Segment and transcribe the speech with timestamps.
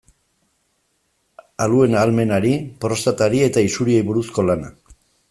[1.65, 2.53] Aluen ahalmenari,
[2.85, 4.73] prostatari eta isuriei buruzko lana.